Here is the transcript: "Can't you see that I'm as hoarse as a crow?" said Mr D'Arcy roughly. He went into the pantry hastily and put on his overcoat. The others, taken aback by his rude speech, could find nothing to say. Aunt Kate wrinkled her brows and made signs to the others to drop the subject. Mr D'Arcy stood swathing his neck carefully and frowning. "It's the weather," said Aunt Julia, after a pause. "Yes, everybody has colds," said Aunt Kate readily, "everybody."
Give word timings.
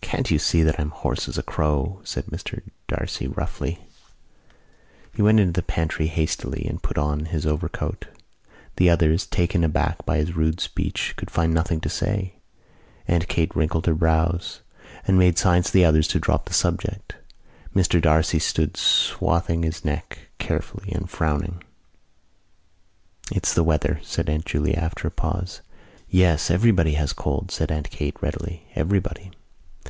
"Can't 0.00 0.30
you 0.30 0.38
see 0.38 0.62
that 0.62 0.78
I'm 0.78 0.92
as 0.92 0.98
hoarse 0.98 1.28
as 1.28 1.38
a 1.38 1.42
crow?" 1.42 2.00
said 2.04 2.26
Mr 2.26 2.62
D'Arcy 2.86 3.26
roughly. 3.26 3.80
He 5.12 5.22
went 5.22 5.40
into 5.40 5.54
the 5.60 5.66
pantry 5.66 6.06
hastily 6.06 6.64
and 6.68 6.80
put 6.80 6.96
on 6.96 7.24
his 7.24 7.44
overcoat. 7.46 8.06
The 8.76 8.88
others, 8.90 9.26
taken 9.26 9.64
aback 9.64 10.06
by 10.06 10.18
his 10.18 10.36
rude 10.36 10.60
speech, 10.60 11.14
could 11.16 11.32
find 11.32 11.52
nothing 11.52 11.80
to 11.80 11.88
say. 11.88 12.34
Aunt 13.08 13.26
Kate 13.26 13.56
wrinkled 13.56 13.86
her 13.86 13.94
brows 13.94 14.60
and 15.04 15.18
made 15.18 15.36
signs 15.36 15.66
to 15.68 15.72
the 15.72 15.84
others 15.84 16.06
to 16.08 16.20
drop 16.20 16.44
the 16.44 16.54
subject. 16.54 17.16
Mr 17.74 18.00
D'Arcy 18.00 18.38
stood 18.38 18.76
swathing 18.76 19.64
his 19.64 19.84
neck 19.84 20.28
carefully 20.38 20.92
and 20.92 21.10
frowning. 21.10 21.60
"It's 23.32 23.52
the 23.52 23.64
weather," 23.64 23.98
said 24.04 24.30
Aunt 24.30 24.46
Julia, 24.46 24.76
after 24.76 25.08
a 25.08 25.10
pause. 25.10 25.60
"Yes, 26.08 26.52
everybody 26.52 26.92
has 26.94 27.12
colds," 27.12 27.54
said 27.54 27.72
Aunt 27.72 27.90
Kate 27.90 28.22
readily, 28.22 28.68
"everybody." 28.76 29.32